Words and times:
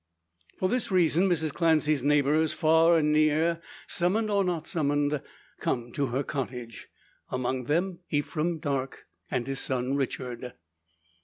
For 0.57 0.67
this 0.67 0.89
reason 0.89 1.29
Mrs 1.29 1.53
Clancy's 1.53 2.01
neighbours, 2.03 2.53
far 2.53 2.97
and 2.97 3.11
near, 3.11 3.61
summoned 3.85 4.31
or 4.31 4.43
not 4.43 4.65
summoned, 4.65 5.21
come 5.59 5.91
to 5.91 6.07
her 6.07 6.23
cottage. 6.23 6.87
Among 7.29 7.65
them 7.65 7.99
Ephraim 8.09 8.57
Darke, 8.57 9.05
and 9.29 9.45
his 9.45 9.59
son 9.59 9.93
Richard. 9.95 10.53